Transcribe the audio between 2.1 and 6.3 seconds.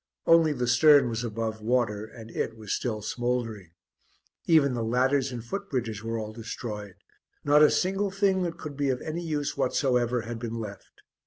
it was still smouldering; even the ladders and foot bridges were